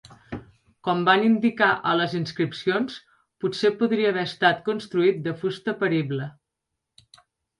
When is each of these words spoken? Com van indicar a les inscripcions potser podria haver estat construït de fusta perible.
Com 0.85 1.01
van 1.07 1.25
indicar 1.25 1.67
a 1.89 1.93
les 1.99 2.15
inscripcions 2.19 2.95
potser 3.45 3.71
podria 3.83 4.09
haver 4.13 4.23
estat 4.29 4.63
construït 4.69 5.19
de 5.29 5.35
fusta 5.43 5.75
perible. 5.83 6.31